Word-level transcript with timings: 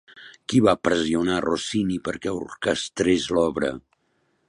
Qui 0.53 0.61
va 0.67 0.73
pressionar 0.87 1.35
Rossini 1.47 2.01
perquè 2.09 2.35
orquestres 2.41 3.33
l'obra? 3.39 3.75